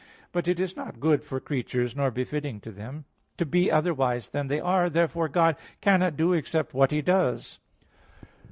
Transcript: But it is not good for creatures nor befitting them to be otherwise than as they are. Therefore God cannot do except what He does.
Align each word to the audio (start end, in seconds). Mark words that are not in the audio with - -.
But 0.31 0.47
it 0.47 0.59
is 0.59 0.75
not 0.75 0.99
good 0.99 1.23
for 1.23 1.39
creatures 1.39 1.95
nor 1.95 2.09
befitting 2.09 2.57
them 2.57 3.05
to 3.37 3.45
be 3.45 3.69
otherwise 3.71 4.31
than 4.31 4.47
as 4.47 4.49
they 4.49 4.59
are. 4.59 4.89
Therefore 4.89 5.29
God 5.29 5.57
cannot 5.79 6.17
do 6.17 6.33
except 6.33 6.73
what 6.73 6.89
He 6.89 7.03
does. 7.03 7.59